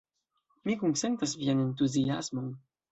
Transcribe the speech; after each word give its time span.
Mi 0.71 0.77
kunsentas 0.85 1.39
vian 1.43 1.65
entuziasmon! 1.69 2.53